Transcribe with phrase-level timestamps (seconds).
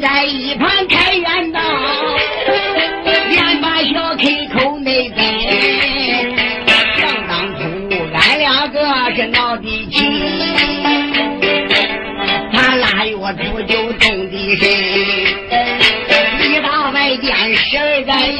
[0.00, 1.60] 在一旁开元道，
[3.28, 5.22] 连把小 K 口内跟。
[6.96, 7.60] 想当初
[8.14, 8.80] 俺两个
[9.14, 10.06] 是闹的气，
[12.52, 14.62] 他腊月初九动的身，
[16.50, 18.38] 一到外间十二个人，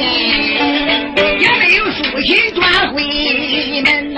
[1.39, 3.03] 也没有书信转回
[3.85, 4.10] 门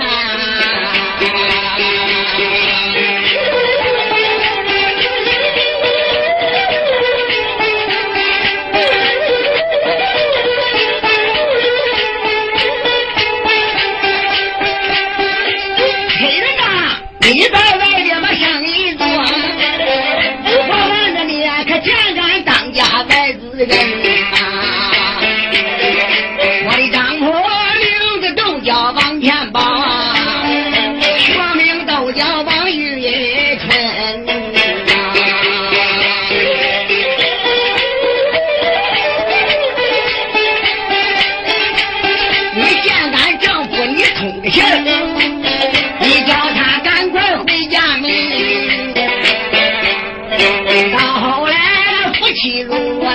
[23.66, 23.93] 在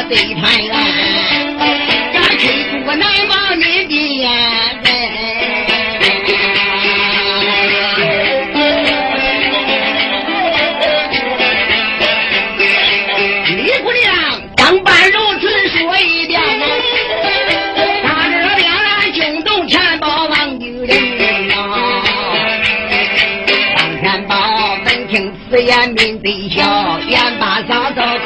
[0.10, 0.74] 对团圆，
[2.12, 4.28] 咱吹出难忘你的眼
[13.56, 14.08] 李姑娘
[14.56, 16.42] 当伴如此说一遍。
[18.04, 20.98] 大热脸来惊动钱宝王女人
[21.52, 22.02] 啊！
[23.78, 24.36] 王天宝
[24.86, 28.18] 闻听此言，抿嘴笑，眼巴嫂嫂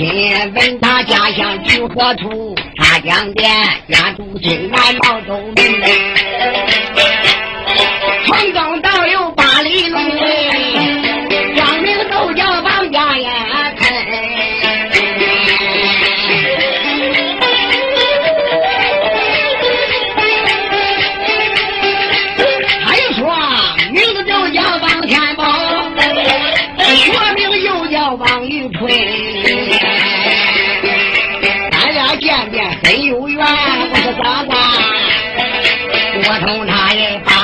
[0.00, 0.08] 亲
[0.54, 3.42] 问他家乡住何处，他讲的
[3.86, 5.54] 家住京南毛州门，
[8.24, 9.98] 从东到右八里路，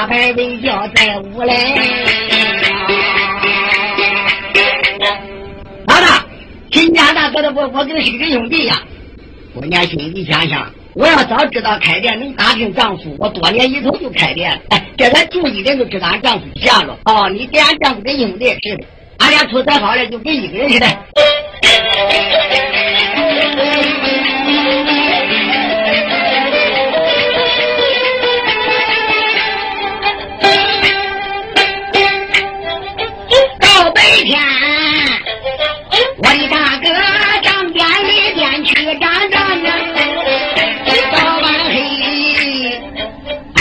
[0.07, 1.55] 也八拜为教在屋来。
[5.87, 6.25] 老大，
[6.71, 8.81] 亲家大哥的我我跟是个兄弟呀。
[9.55, 14.61] 姑娘心里想想，我要早知道开店能打听丈夫，我多年以后就开店了。
[14.71, 16.97] 哎，这咱住一人就知道俺丈夫下落。
[17.05, 18.85] 哦，你给俺丈夫跟兄弟似的，
[19.19, 20.87] 俺俩处才好了，就跟一个人似的。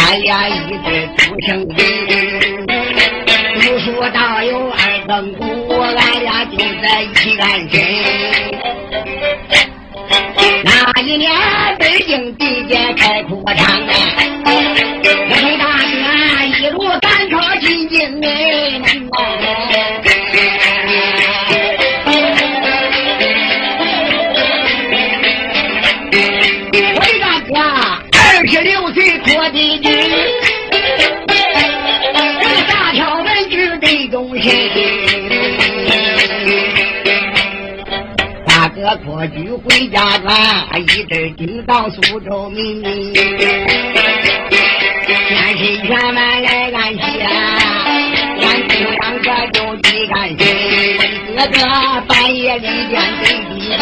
[0.07, 1.77] 俺俩一直不生人。
[3.61, 5.43] 读书到有二更鼓，
[5.81, 7.73] 俺俩就在一起安身。
[10.63, 11.31] 那一年
[11.79, 13.93] 北京地界开阔场啊，
[14.45, 14.51] 我
[15.31, 15.95] 陪大哥
[16.45, 18.74] 一路赶考进京哎。
[39.17, 41.05] 我举回家转，一直
[41.37, 42.83] 盯到苏州门。
[42.83, 43.15] 天
[45.57, 47.29] 神全满来安息啊，
[48.41, 50.35] 俺姑娘可就地干。
[51.37, 51.59] 哥哥
[52.09, 53.23] 半夜里边得
[53.77, 53.81] 的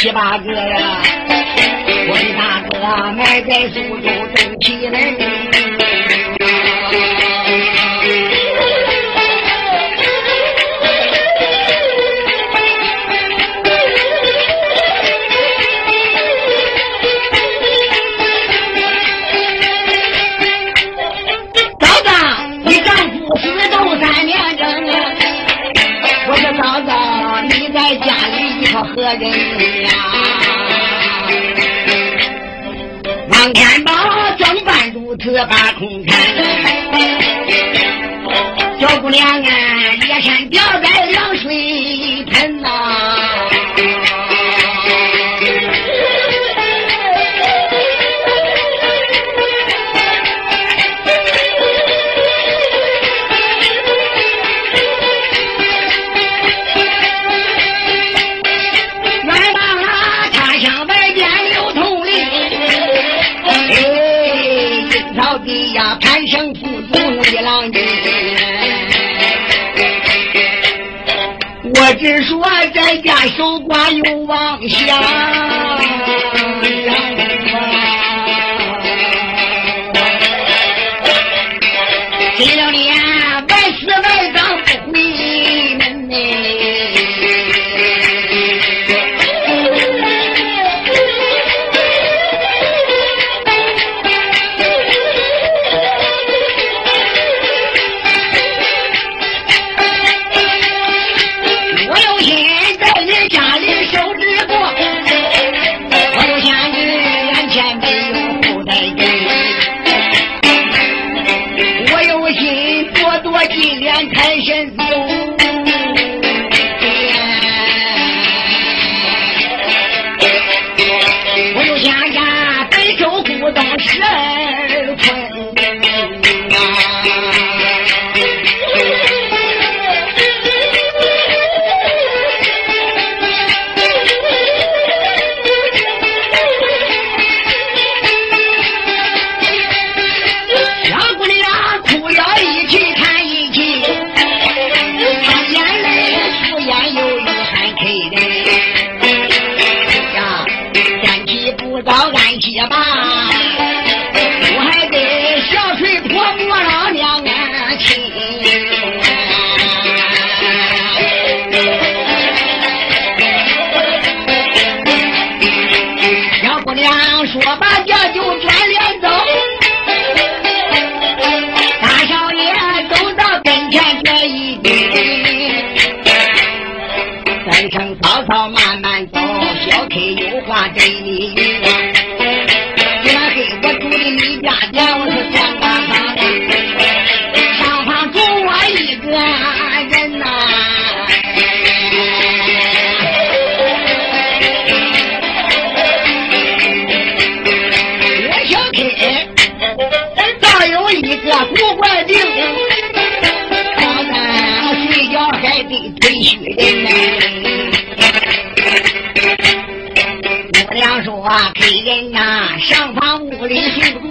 [0.00, 1.02] 七八个呀，
[2.08, 2.72] 我的大哥
[3.12, 5.69] 埋在苏州正气门。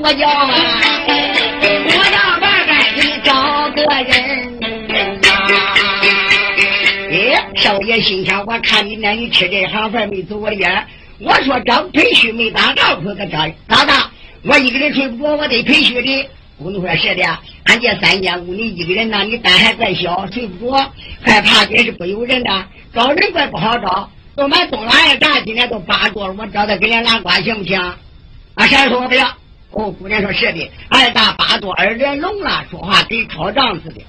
[0.09, 0.49] 我叫啊，
[1.85, 3.29] 我到外边去找
[3.69, 4.65] 个人呐。
[7.11, 7.13] 哎，
[7.55, 10.83] 少爷心想，我看你那你吃这行饭没走我眼。
[11.19, 13.37] 我说找培训没当丈夫个找
[13.67, 14.09] 老大，
[14.45, 16.29] 我一个人睡不着，我得培训的。
[16.57, 17.23] 我你说是的，
[17.65, 22.49] 俺家三间屋，你一个人呐，你胆还怪小，睡不着，害怕也是不由人的。
[22.95, 27.79] 找人怪不好找，都买东拉呀，咱今天都八桌，我找他给人拉呱行不行？
[28.55, 29.27] 啊，谁说我不要？
[29.71, 34.01] 哦，姑娘说是的，二大八多，二脸聋了，说话跟抄账似的。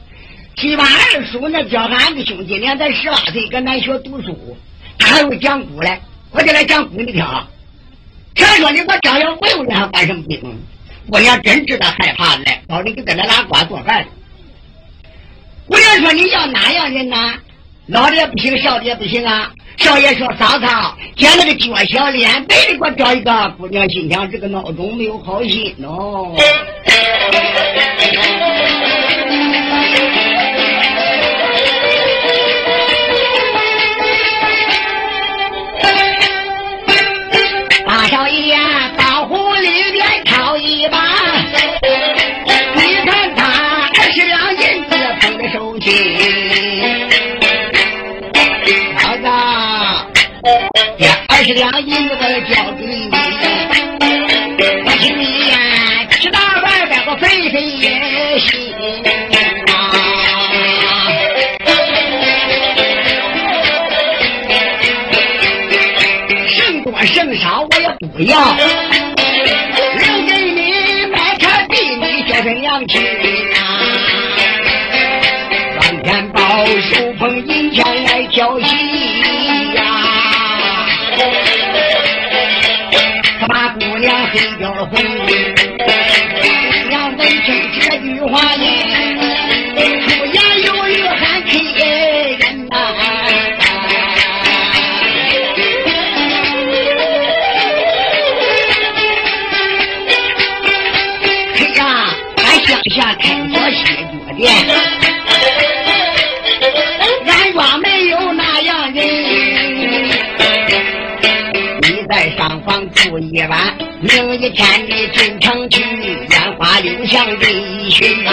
[0.56, 4.56] 七八二叔那叫俺的兄，弟年才十八岁，搁南学读书，
[4.98, 6.00] 他还会讲古嘞。
[6.30, 7.46] 我给他讲古，你听啊。
[8.34, 10.40] 谁说你我张要不用他办什么兵？
[11.10, 14.06] 姑娘真知道害怕来，到底给他拉呱做饭。
[15.66, 17.34] 姑娘说你要哪样人呢？
[17.90, 19.50] 老的也不行，少的也不行啊。
[19.76, 26.36] 少爷说：“嫂嫂，捡了个脚小脸白的，给我找一个姑娘。”心想这个闹钟没有好心哦。
[51.52, 53.10] 这二十两银子我交给你，
[54.84, 55.56] 我请你呀
[56.08, 57.90] 吃大饭，给我费费心
[59.66, 59.74] 啊，
[66.46, 68.54] 剩多剩少我也不要，
[69.98, 70.60] 留给你
[71.10, 73.02] 买茶地，你叫声娘亲
[73.56, 73.58] 啊。
[75.80, 77.09] 张天宝手
[84.86, 85.02] 红，姑
[86.88, 87.48] 娘闻听
[87.80, 88.64] 这句话呢，
[89.76, 91.50] 出言有语还气
[92.38, 92.74] 人呐、
[101.54, 101.80] 嘿呀，
[102.36, 104.42] 俺乡下开着西脚店，
[107.26, 108.98] 俺庄没有那样人。
[111.82, 113.76] 你在上房住一晚，
[114.12, 118.32] 明一天你进城去，烟花柳巷里寻啊。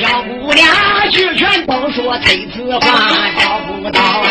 [0.00, 0.64] 小姑娘
[1.10, 2.80] 俱全都说推此话，
[3.38, 4.28] 找不到啊。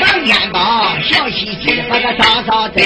[0.00, 2.84] 王天宝笑嘻嘻的把个嫂嫂追。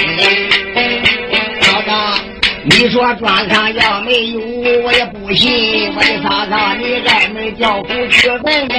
[1.61, 2.17] 嫂嫂，
[2.63, 4.39] 你说庄上要没有，
[4.83, 5.93] 我也不信。
[5.95, 8.69] 我的嫂嫂，你挨门叫户去问问。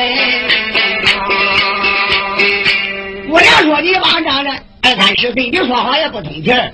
[3.29, 4.53] 姑娘说你王丈人
[4.89, 6.73] 二三十岁，你说话也不通气儿。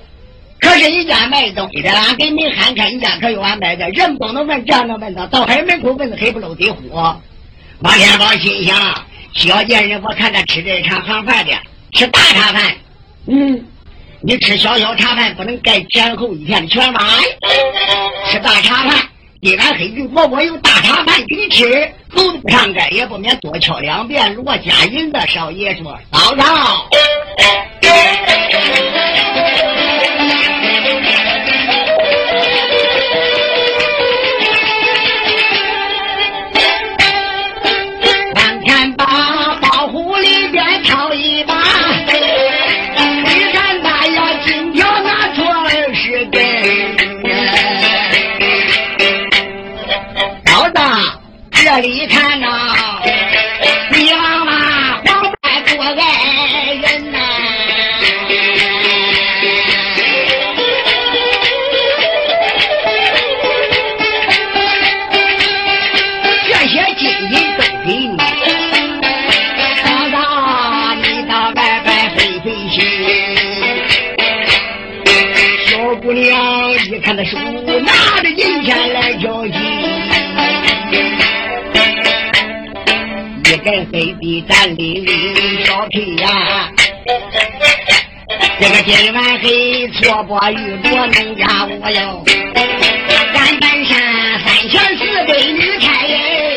[0.60, 7.20] 可是人家卖东西的，俺给你看看，人家可有安排的，人不能问，这样能问到，到黑门口问的黑不漏的火。
[7.80, 9.04] 王天宝心想，
[9.34, 11.52] 小贱人，我看他吃这茶行饭的，
[11.92, 12.72] 吃大茶饭。
[13.26, 13.64] 嗯，
[14.22, 17.06] 你吃小小茶饭不能盖前后一天的全碗，
[18.30, 19.08] 吃大茶饭。
[19.44, 21.68] 既然黑鱼饽饽有大茶饭给你吃，
[22.08, 24.32] 狗都不上街，也不免多敲两遍。
[24.32, 26.88] 如果加银子，少爷说嫂嫂。
[51.64, 52.74] 这里看呐、
[83.64, 86.68] 一根黑的战栗栗小皮呀、
[88.60, 92.22] 这个今晚黑错把玉镯弄家我哟，
[93.32, 95.88] 咱本山三千四百女开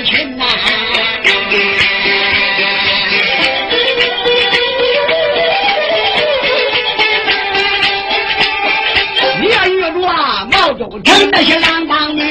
[0.04, 0.44] 群呐、
[9.40, 12.22] 你要遇着啊，毛周成那些郎当女，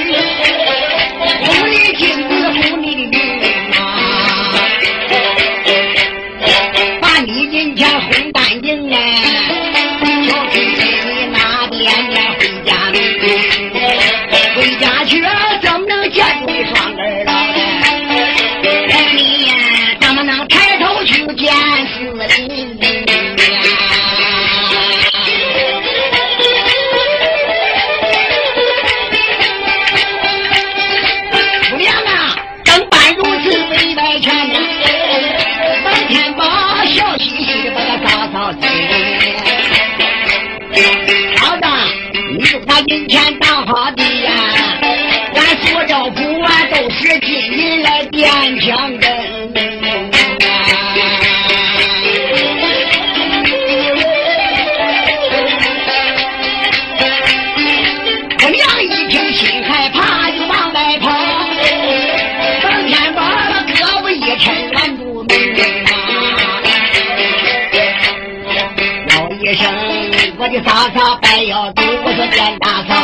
[70.46, 72.94] 我的嫂嫂白腰走，我说见大嫂，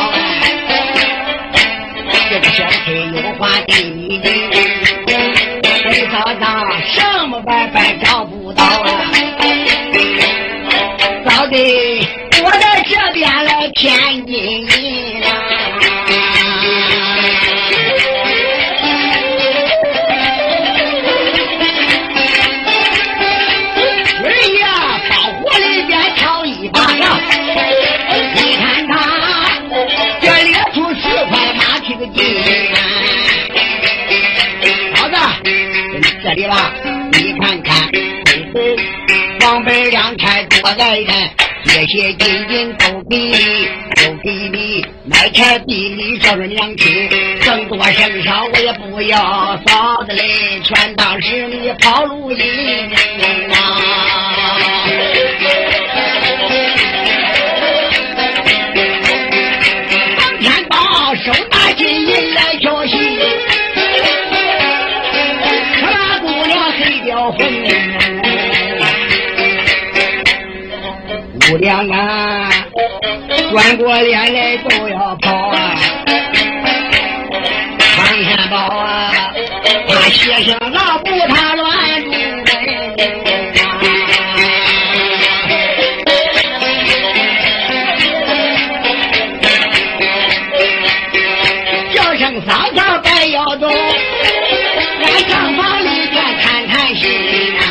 [2.29, 4.31] 这个小崔有话对你讲，
[5.91, 8.71] 李嫂嫂什么办法找不到啊？
[11.25, 11.53] 嫂子
[12.45, 14.65] 我在这边来天津
[36.33, 36.73] 里吧，
[37.11, 37.89] 你看看，
[39.41, 41.29] 王本亮才多爱人，
[41.65, 47.09] 这些金银都给你，都给你，买菜地里说说娘亲，
[47.41, 49.17] 挣多剩少我也不要，
[49.67, 52.39] 嫂子嘞，全当是你跑路银
[53.51, 54.12] 啊！
[71.63, 72.49] 娘啊，
[73.49, 75.79] 转过脸来都要跑啊！
[77.79, 79.13] 常天宝啊，
[79.87, 82.03] 他先生老不他乱，
[91.93, 97.09] 叫声嫂嫂白要走，俺上房里边谈谈心
[97.57, 97.61] 啊！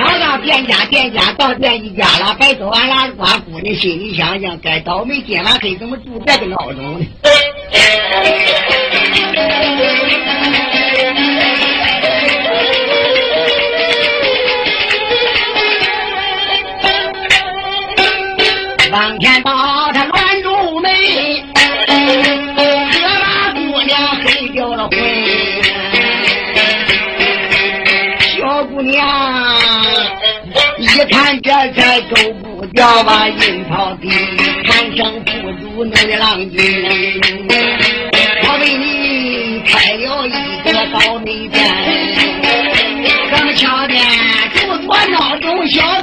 [0.00, 2.07] 嫂嫂店家店家到店一家。
[2.34, 7.06] 白走完拉瓜姑娘心里想想，该倒霉今晚黑怎么住这个孬种呢？
[18.90, 19.52] 王天宝
[31.10, 34.08] 看这才走不掉吧，阴曹地，
[34.64, 36.58] 看上不主弄的浪君，
[38.44, 40.30] 我为你开了一
[40.64, 41.58] 个倒霉店，
[43.30, 44.02] 咱们桥店
[44.54, 46.02] 住做闹钟小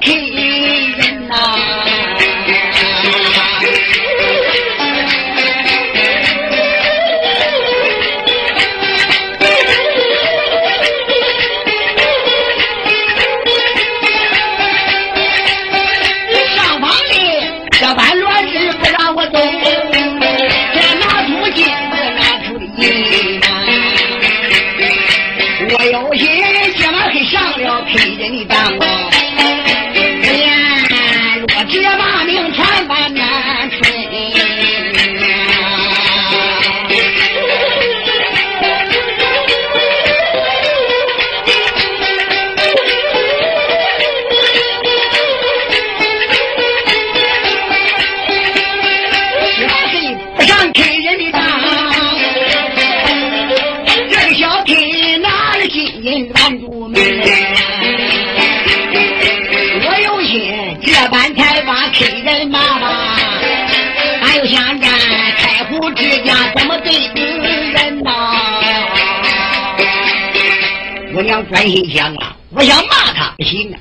[71.67, 72.35] 心想啊！
[72.51, 73.79] 我想骂他不行啊！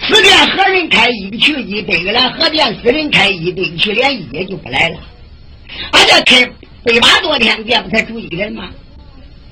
[0.00, 4.98] 此店何人开一个去一百个来，何店私人开一百个去，连一也就不来了。
[5.92, 6.44] 俺这开
[6.84, 8.68] 百八多天店，不才住一个人吗？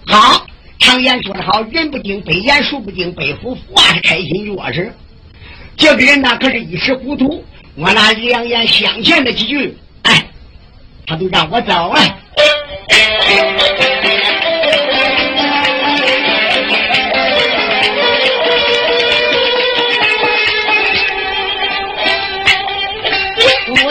[0.07, 0.45] 好，
[0.79, 4.93] 常言说得好，人不惊百言，树不惊百虎，话是开心弱是。
[5.77, 7.45] 这个人呢，可是一时糊涂，
[7.77, 10.27] 我那两言相劝的几句，哎，
[11.07, 12.17] 他都让我走了。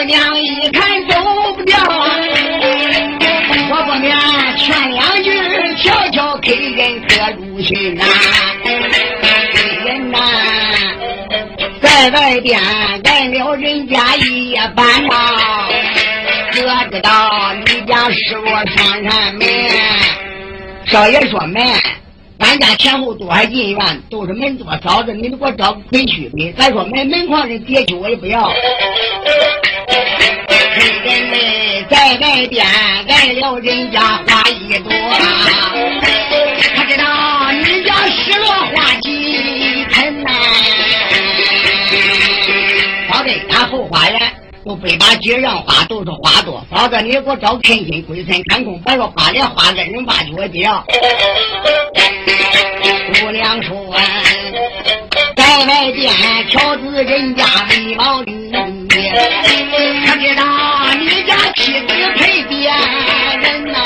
[0.00, 1.14] 姑娘一看走
[1.54, 2.16] 不掉啊，
[3.70, 4.16] 我不免
[4.56, 5.30] 劝两句，
[5.82, 8.04] 悄悄给人可入心呐。
[9.84, 10.18] 人呐，
[11.82, 12.58] 在外边
[13.04, 15.68] 挨了人家一夜半呐，
[16.54, 19.46] 哥知道你家失落上山门。
[20.86, 21.62] 少爷说门，
[22.40, 26.52] 俺家前后多还进院，都是门多嫂子，你们给我找回去的。
[26.56, 28.50] 再说门门框人别去，我也不要。
[30.72, 31.38] 黑人们
[31.90, 32.64] 在外边
[33.08, 34.90] 挨了人家花一朵，
[36.74, 38.48] 他知道你家失落
[44.64, 44.76] 花几盆呐？
[44.76, 46.64] 好的，他后花都非把姐让花，都是花多。
[46.70, 50.68] 嫂子，你给我找恳心归村看空，别说花莲花恩人把脚接。
[53.20, 53.94] 姑娘说，
[55.36, 56.12] 在外边
[56.50, 60.44] 瞧子人家美貌女，可知道
[60.98, 63.78] 你家妻子配别人呐？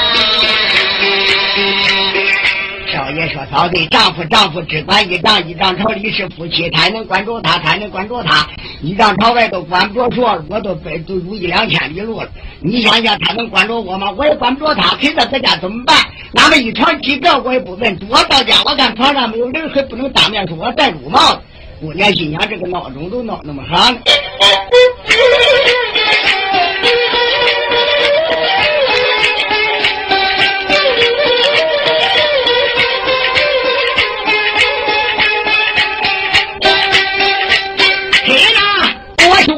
[3.54, 8.48] 爷说：“嫂子，丈夫丈夫只管一丈，一丈朝里是夫妻，他能管着他，他能管着他。
[8.82, 12.28] 一丈朝外都管不着说，我都背都有一两千里路了。
[12.60, 14.10] 你想想，他能管着我吗？
[14.10, 14.96] 我也管不着他。
[14.96, 15.96] 陪在在家怎么办？
[16.32, 17.96] 那么一床几个我也不问。
[18.08, 21.40] 我到家，我看床上没有人，还不能当面说我戴绿帽子。
[21.80, 23.96] 姑娘心想，这个闹钟都闹那么响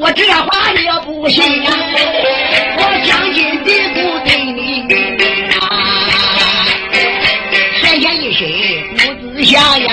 [0.07, 1.71] 我这话也。”不信呀，
[2.79, 4.59] 我将心比骨对你
[5.59, 5.63] 啊，
[7.81, 8.47] 闲闲一身
[8.97, 8.99] 不
[9.35, 9.89] 自下呀，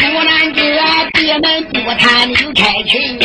[0.00, 0.62] 不难这
[1.20, 3.18] 爹们不谈你就开群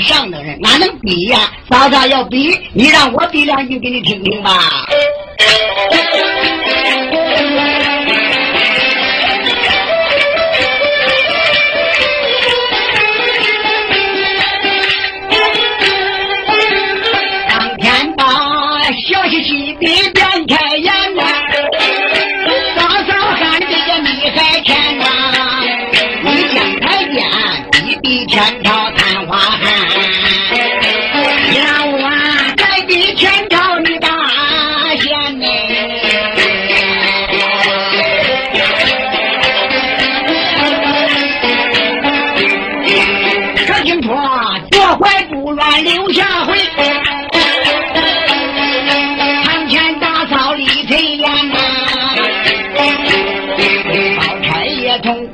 [0.00, 1.38] 上等人，哪能比呀？
[1.70, 4.58] 嫂嫂要比，你让我比两句给你听听吧。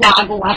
[0.04, 0.54] 也同挂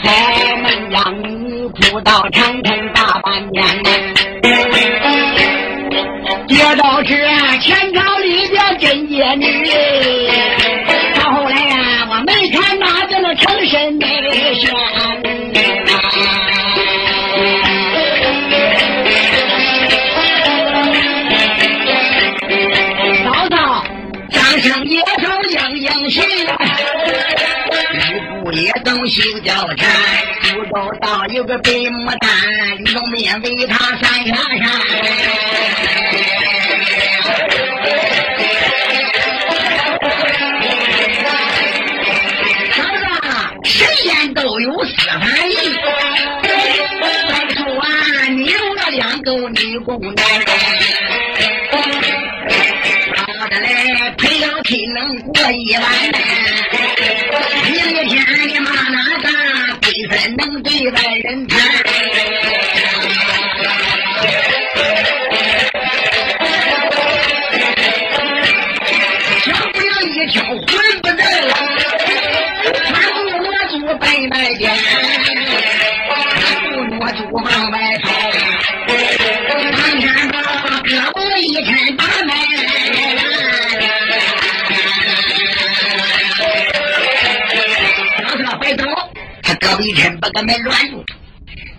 [29.40, 29.88] 懂修脚缠。
[30.42, 32.28] 苏州道有个白牡丹，
[32.92, 34.68] 用面为他三下山。
[42.74, 43.26] 嫂子，
[43.64, 45.20] 神仙都有四反
[45.50, 45.56] 应。
[46.42, 46.48] 再
[47.54, 47.86] 说啊，
[48.30, 50.16] 你有了两个女姑娘，
[53.16, 53.66] 好的嘞，
[54.16, 55.84] 配了亲能过一晚。
[57.70, 57.74] 明
[58.08, 58.57] 天
[60.78, 61.18] 你骂哪个？
[61.18, 61.47] 一分能对外人
[89.98, 91.04] 他胳膊一抻把个门软住。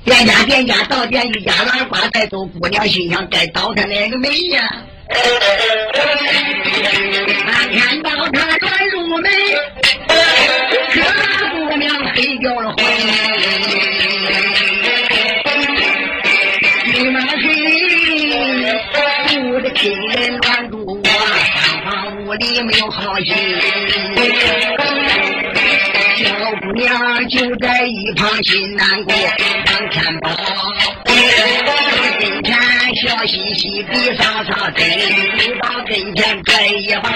[0.03, 4.61] 店家店家到店一家拉瓜带走，姑娘心想该倒他那个门呀。
[7.45, 9.31] 那天到他软入门，
[10.91, 11.01] 可
[11.69, 12.85] 姑娘黑掉了魂。
[16.93, 17.47] 你们谁
[19.41, 23.27] 不的亲人乱住我，三房屋里没有好心。
[26.55, 29.13] 姑娘就在一旁心难过，
[29.65, 30.29] 张天宝。
[33.01, 37.09] 笑嘻嘻地上上跟，走到跟前拽一把，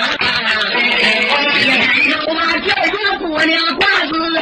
[1.59, 4.41] 一抬头啊，叫着姑娘瓜子啊，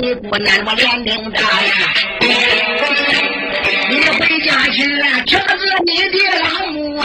[0.00, 1.94] 你姑娘我年龄大呀！
[3.90, 4.78] 你回家去
[5.26, 7.04] 挑着你的老母啊！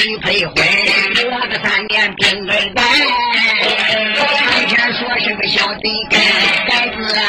[0.00, 0.54] 们门去配婚，
[1.30, 2.82] 我个三年兵二代，
[4.16, 6.18] 上前说是个小贼根，
[6.68, 7.22] 孩子啊，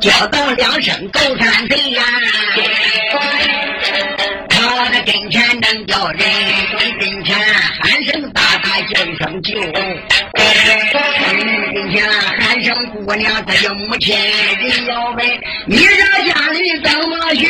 [0.00, 1.67] 教导两声高山
[9.18, 9.58] 声舅，
[11.74, 15.26] 跟前喊声姑娘，这叫母亲，人要问
[15.66, 15.84] 你这
[16.30, 17.40] 家里怎么去？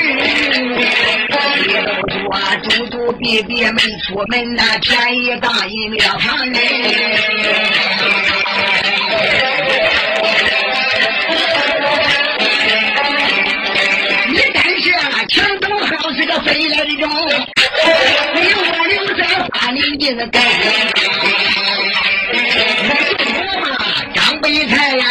[1.60, 2.24] 你都说
[2.62, 6.54] 祖祖辈辈没出门，那便宜大银庙旁人。
[14.30, 17.10] 你真是啊墙头好是个飞来的种，
[18.34, 20.26] 你我留在花里的那
[22.48, 24.14] 根。
[24.14, 25.06] 张北才呀，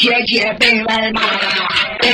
[0.00, 1.20] 悲悲切切奔来嘛，
[2.00, 2.08] 天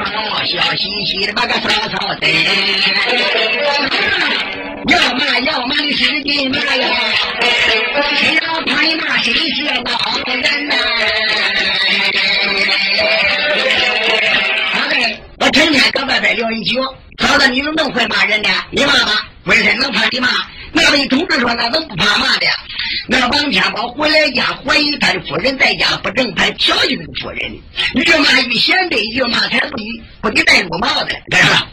[0.00, 2.30] 宝笑嘻嘻的把个嫂嫂等，
[4.88, 6.88] 要骂要骂你使劲骂呀，
[8.16, 9.72] 谁要怕你骂谁是老
[10.24, 10.74] 人呐？
[15.38, 16.80] 我成天搁外边聊一宿。
[17.18, 18.48] 嫂子，你怎么那么会骂人呢？
[18.70, 20.28] 你骂吧，为什能怕你骂？
[20.72, 22.46] 那位同志说，那怎么不怕骂的？
[23.06, 27.58] 那王天宝回来家，怀疑他的夫人在家不正派，调戏那个夫人。
[27.94, 29.76] 越骂一贤对，越骂才不，
[30.22, 31.66] 不给戴绿帽子，干啥？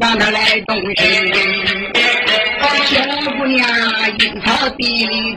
[0.00, 1.06] 让他来动身。
[2.86, 2.98] 小
[3.36, 3.68] 姑娘
[4.18, 5.36] 阴草地里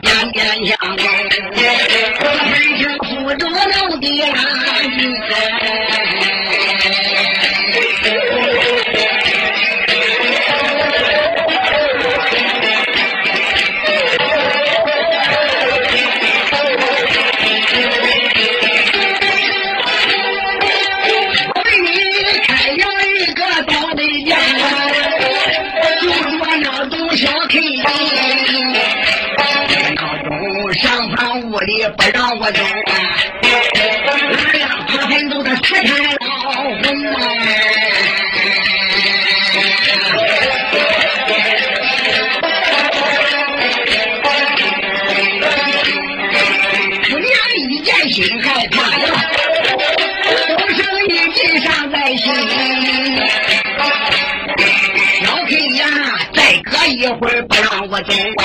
[56.93, 58.43] 一会儿不让我走啊！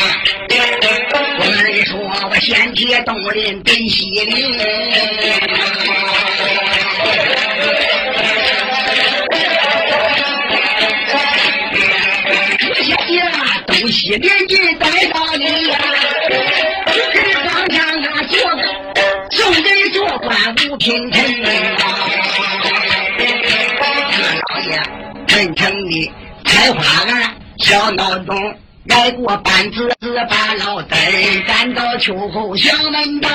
[1.38, 1.98] 我跟你说，
[2.30, 4.58] 我先去东林北西林。
[13.66, 15.78] 东西连进带到你呀，
[17.12, 18.62] 给皇上啊做个
[19.30, 20.30] 送给做官
[20.70, 21.80] 五品臣啊，
[24.48, 24.68] 老爷
[25.26, 26.12] 真诚的
[26.44, 27.36] 开花案
[27.68, 28.34] 小闹钟，
[28.88, 30.98] 挨过板子子把老灯，
[31.46, 33.28] 赶到秋后小门道，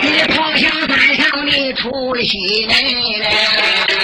[0.00, 3.99] 你跑下山上你出息来。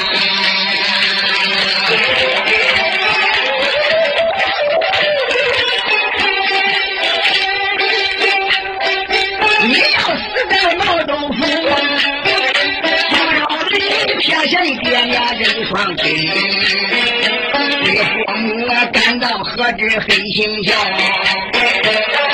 [19.66, 20.78] 赶到何止黑心笑？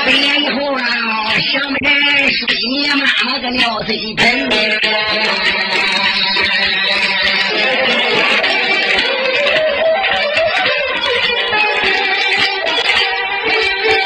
[0.04, 0.84] 回来以后啊，
[1.50, 1.88] 想不着
[2.28, 4.50] 睡你妈妈个尿水盆。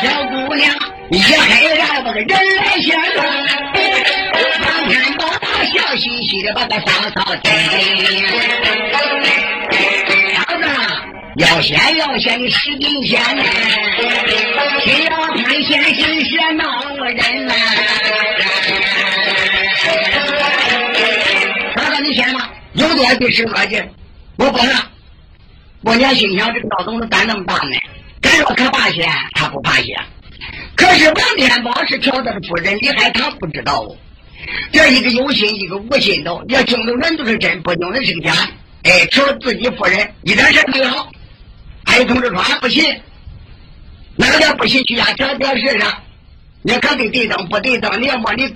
[0.02, 0.72] 小姑娘
[1.10, 3.26] 一害让把个人来相啊，
[4.62, 5.26] 王天宝
[5.64, 7.50] 笑嘻嘻的把个嫂嫂带。
[11.56, 13.42] 要先要先的石顶仙呐，
[14.84, 17.54] 天要看先心是闹人呐。
[21.74, 23.82] 他说你先吧，有点比是恶劲，
[24.36, 24.86] 我不了。
[25.80, 27.78] 我娘心想这个老总子胆那么大呢，
[28.20, 29.96] 敢说可怕些，他不怕些。
[30.74, 33.96] 可是王天宝是挑的夫人，厉害他不知道。
[34.72, 38.34] 这一个有心，一个无心的，要听的人都是真，不听的是假。
[38.82, 41.08] 哎，挑自己夫人一点事没有。
[41.96, 42.84] 白同志说俺不信，
[44.16, 45.06] 哪点不信去呀？
[45.16, 45.90] 调电视上，
[46.60, 48.46] 你看对对等不对等，你要么你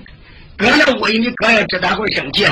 [0.59, 2.45] 搁那屋里，你搁也知道会生气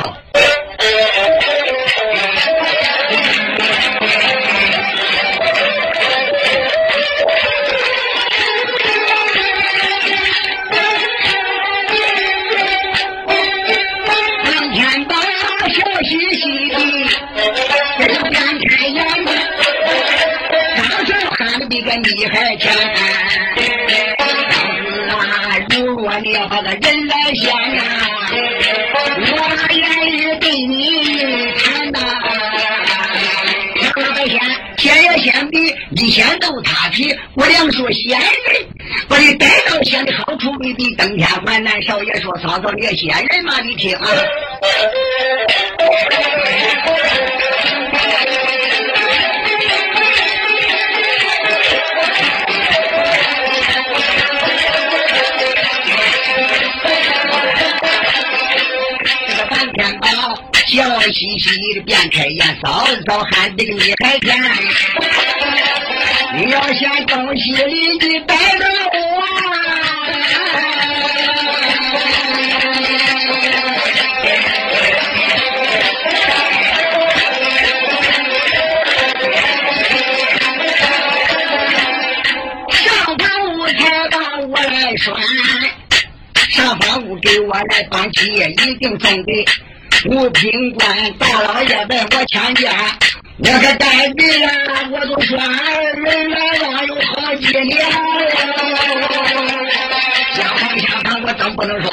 [21.69, 21.75] 哈。
[22.17, 22.73] 你还钱，
[24.19, 24.33] 当时
[25.11, 25.17] 啊，
[25.71, 28.31] 如若你要把个人来献啊，
[28.95, 29.39] 我
[29.75, 29.81] 愿
[30.13, 31.99] 意对你谈呐。
[33.97, 34.39] 老百姓
[34.79, 38.29] 先也先比一先斗他皮，我两说仙人，
[39.09, 41.83] 把你带到仙的好处未必登天还难。
[41.83, 44.09] 少爷说嫂嫂，你个仙人嘛，你听啊。
[61.19, 64.37] 嘻嘻的便开言，嫂嫂喊的你还甜。
[66.37, 68.97] 你要嫌东西里的带着我，
[82.71, 84.17] 上房屋才把
[84.47, 85.05] 我来拴，
[86.51, 89.45] 上房屋给我来放气，一定送给。
[90.07, 92.71] 五品官大老爷问我钱家，
[93.39, 94.49] 我可带病了，
[94.93, 97.95] 我都说人来了有好几年了。
[100.35, 101.91] 下堂下堂，我真不能说。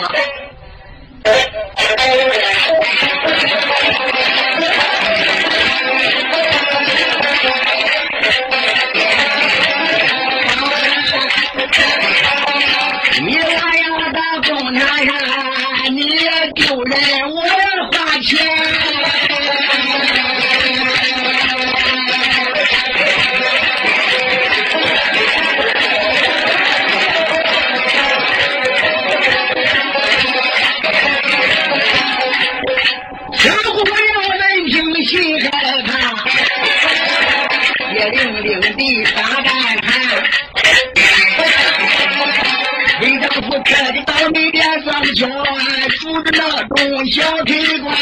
[47.12, 47.95] 小铁罐，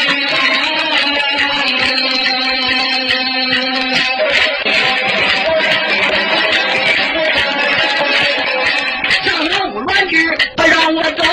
[9.22, 10.16] 这老玩具
[10.56, 11.24] 不让我走。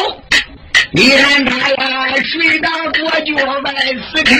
[0.92, 2.70] 你看他呀，睡到
[3.00, 3.74] 过脚外
[4.14, 4.36] 死开。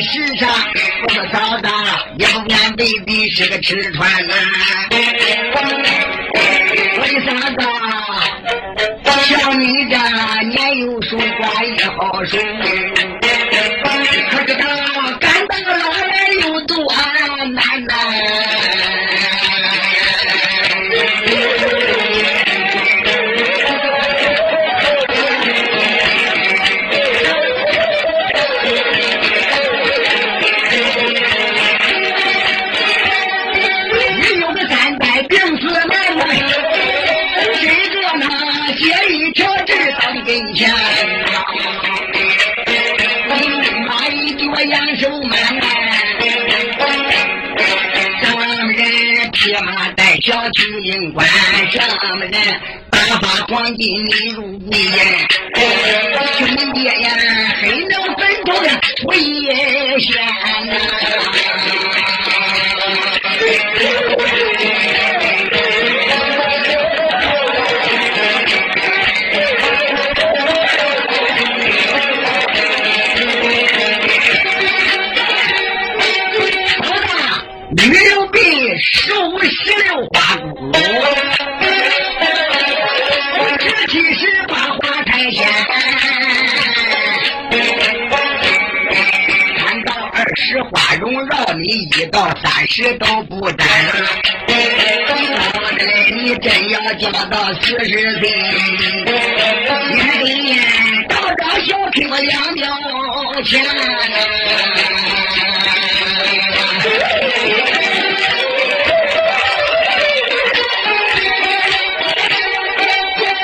[0.00, 0.48] 世上，
[1.02, 1.68] 我说嫂子
[2.18, 4.34] 也不免未必是个吃穿呐、
[6.96, 7.60] 我的嫂子，
[9.26, 9.96] 像你这
[10.48, 12.38] 年幼守寡也好守，
[51.16, 51.26] 管？
[51.26, 52.60] 什么人
[52.90, 54.45] 打发黄金你入
[90.38, 93.66] 使花容绕你一到三十都不沾。
[96.14, 98.30] 你真要交到四十岁，
[99.90, 100.28] 你还得
[101.08, 102.68] 找找小听我两表
[103.44, 103.64] 钱。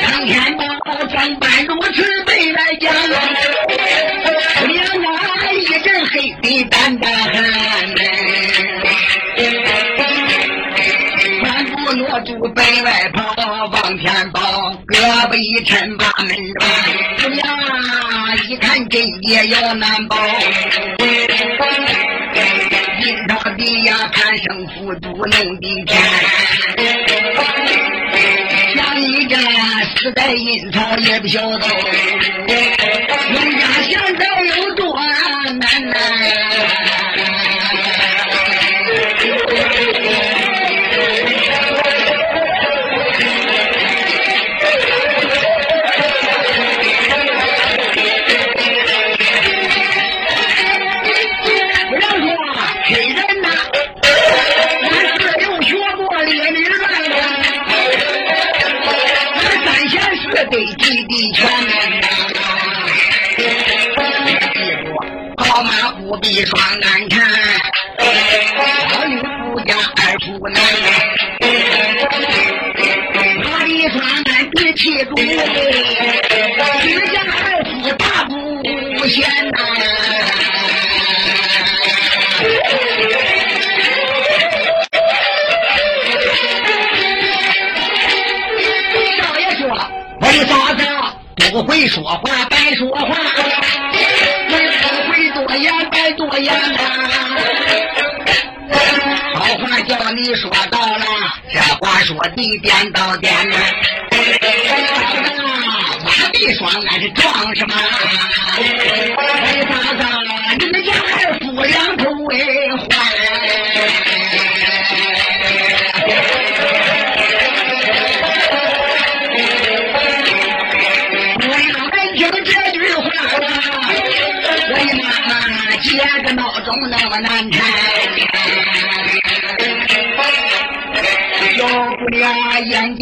[0.03, 2.93] 当天把装扮如此背来讲，
[6.83, 7.37] 黑的胆胆寒。
[11.41, 13.23] 穿不挪住北外跑，
[13.67, 14.97] 往前跑，胳
[15.29, 16.29] 膊一抻把门
[16.59, 16.69] 关。
[17.19, 17.45] 哎呀，
[18.49, 20.17] 一看真也要难保。
[23.05, 25.31] 阴道底呀，攀升复读弄
[25.61, 26.01] 的天。
[28.75, 31.67] 像你这死在阴曹也不晓得，
[66.29, 67.21] 一双难看，
[67.99, 68.05] 我
[69.09, 69.21] 女
[69.53, 70.63] 不嫁二夫男，
[73.43, 75.11] 我的双男脾气毒。
[103.11, 103.57] 的颠倒颠呐。
[106.05, 107.75] 马背双鞍是撞什么？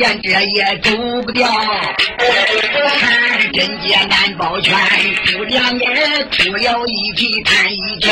[0.01, 0.91] 连这也走
[1.27, 4.75] 不掉，看着贞洁难保全，
[5.37, 5.85] 姑娘也
[6.25, 8.09] 哭了一起叹一句，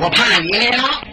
[0.00, 1.07] 我怕你了。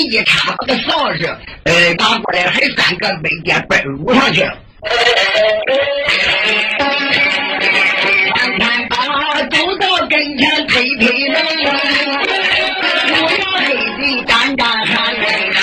[0.00, 1.26] 一插，把个扫帚
[1.64, 4.56] 呃拿过来，还三个门垫奔入上去了。
[8.34, 11.66] 看看他走到跟前，推推门，姑
[13.06, 13.12] 娘
[13.58, 13.66] 黑
[13.98, 15.58] 的干干喊人呐。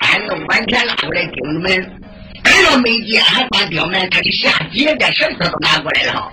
[0.00, 2.00] 俺弄半天拉过来钉门，
[2.42, 6.30] 赶到门前还关掉门，他的下节的绳子都拿过来了。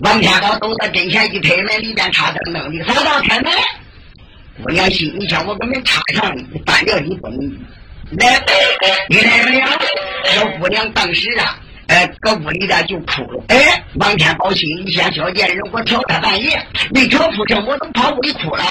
[0.00, 3.52] 王天宝走到跟前一推门，里边插灯弄的，扫到开门。
[4.62, 6.34] 姑娘心里想：我给门插上，
[6.64, 8.42] 半了你不来，
[9.08, 9.68] 你来不了。
[10.24, 13.44] 小姑娘当时啊，呃，搁屋里边就哭了。
[13.48, 16.58] 哎，王天宝心里想：小贱人，我挑他半夜，
[16.90, 18.64] 没挑出声，我怎么跑屋里哭了？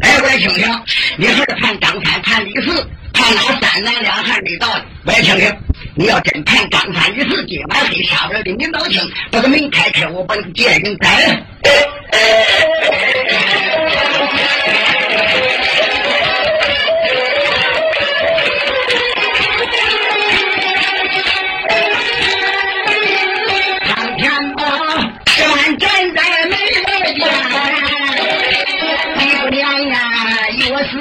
[0.00, 0.82] 哎，我听听，
[1.18, 4.82] 你还是判张三，判李四，判哪三男两汉没道理？
[5.04, 5.54] 我也听听，
[5.94, 11.36] 你要真判张三李四，今晚黑杀不了的，你闹清，把个门开开，我把你贱人宰了。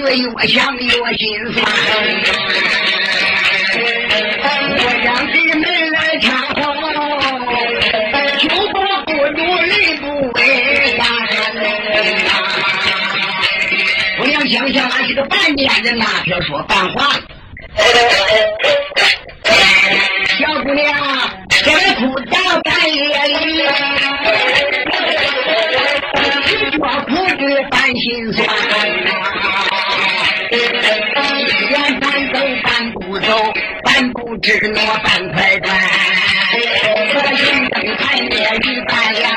[0.05, 1.55] 越思越想越心酸。
[4.77, 6.25] 我将这门来插
[6.55, 6.61] 好，
[8.37, 8.75] 秋波
[9.05, 10.03] 不如人不
[10.33, 10.39] 为
[10.97, 10.99] 干。
[14.17, 17.09] 姑娘想想，俺是个半年人呐，别说半话。
[20.37, 20.85] 小姑娘
[21.49, 23.63] 真哭到半夜里，
[26.79, 28.47] 我哭的半心酸
[34.45, 35.75] 半不知挪半块砖，
[36.53, 39.34] 我心灯还灭一半亮。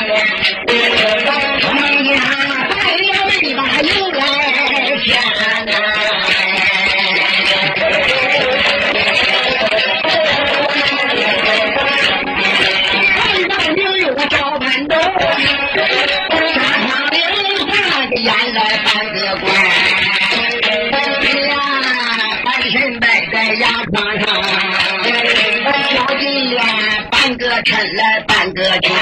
[27.68, 28.96] 抻来半个圈，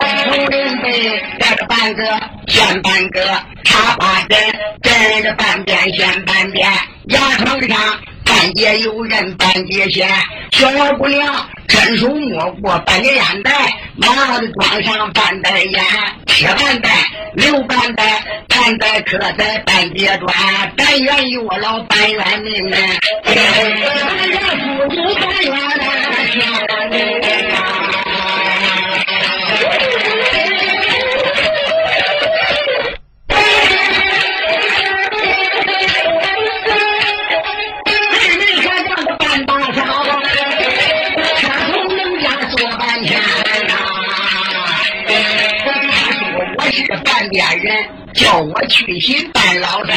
[0.00, 2.02] 头人背带着半个
[2.48, 3.24] 旋半个，
[3.62, 4.36] 插花针
[4.82, 6.68] 针着半边旋半边，
[7.10, 7.78] 牙床上。
[8.48, 10.08] 半截有人半截闲，
[10.52, 13.52] 小姑娘伸手摸过半截烟袋，
[13.96, 15.84] 妈的装上半袋烟，
[16.26, 16.88] 吃半袋，
[17.34, 20.32] 留半袋，半袋可在半截砖，
[20.78, 22.78] 但愿有我老半愿命啊！
[23.26, 23.76] 半愿
[24.78, 27.47] 夫妇半愿天
[47.30, 48.38] 别人叫！
[48.38, 49.96] 我去寻半老山。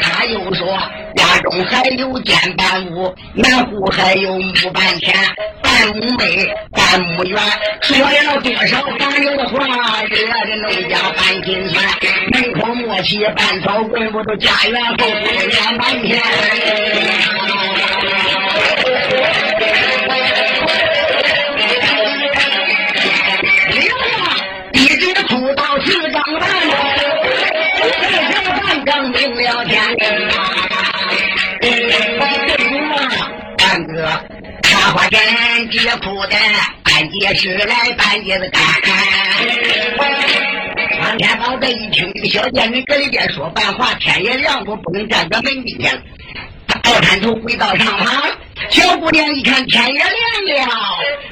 [0.00, 0.78] 他又说
[1.16, 5.14] 家中还有间半屋，南户还有木半田，
[5.62, 7.40] 半屋内半木园。
[7.82, 10.16] 说了多少寒流的话，惹
[10.46, 11.84] 着农家半心酸。
[12.32, 15.04] 门口磨起半草棍，我都家园后不
[15.48, 16.00] 连半
[29.40, 30.04] 天呢，
[33.56, 34.06] 干哥，
[34.62, 34.90] 插。
[34.92, 35.20] 花针
[35.70, 36.36] 接裤的，
[36.82, 38.62] 半截是来，半截子干。
[41.00, 46.02] 王天宝这一听，这个小贱人搁里边说半话，天也亮过，不能站在门边前。
[46.66, 48.22] 他倒探头回到上房，
[48.68, 50.74] 小姑娘一看天也亮了，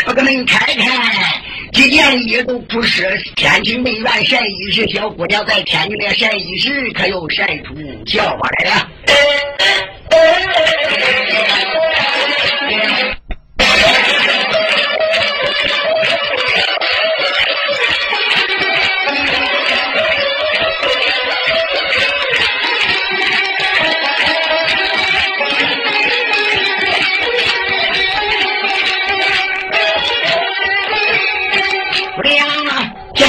[0.07, 1.43] 把个门开开，
[1.73, 3.07] 几件衣都不是，
[3.37, 7.75] 天津梅园晒衣时，小姑娘在天里面晒衣时，可又晒出
[8.07, 8.89] 笑话来了。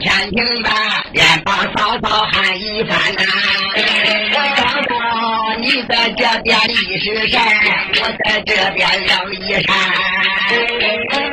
[0.00, 0.70] 天庭吧，
[1.12, 3.22] 连把嫂嫂喊一番呐。
[4.32, 4.90] 嫂嫂，
[5.58, 7.38] 你在这边立是谁？
[8.02, 9.68] 我在这边晾衣衫。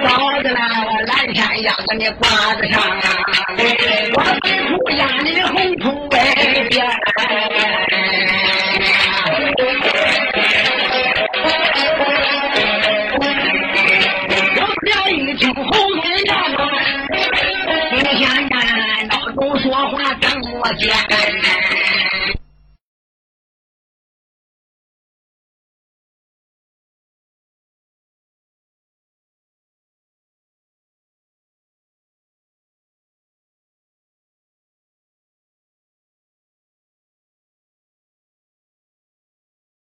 [0.03, 0.07] 嫂
[0.41, 2.75] 子呢，我蓝山压在你褂子上，
[4.13, 6.09] 我白裤压你红裤
[20.67, 21.66] what you.